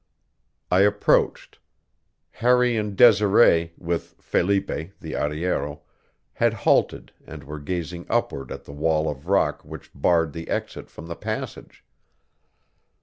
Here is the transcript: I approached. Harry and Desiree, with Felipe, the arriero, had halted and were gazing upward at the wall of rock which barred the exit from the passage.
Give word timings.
I 0.71 0.79
approached. 0.79 1.59
Harry 2.31 2.75
and 2.75 2.95
Desiree, 2.95 3.73
with 3.77 4.15
Felipe, 4.19 4.97
the 4.99 5.13
arriero, 5.13 5.81
had 6.33 6.55
halted 6.55 7.11
and 7.27 7.43
were 7.43 7.59
gazing 7.59 8.07
upward 8.09 8.51
at 8.51 8.63
the 8.65 8.73
wall 8.73 9.07
of 9.07 9.27
rock 9.27 9.61
which 9.63 9.91
barred 9.93 10.33
the 10.33 10.49
exit 10.49 10.89
from 10.89 11.05
the 11.05 11.15
passage. 11.15 11.85